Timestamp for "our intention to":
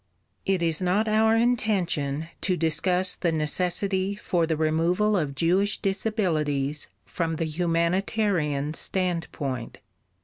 1.07-2.57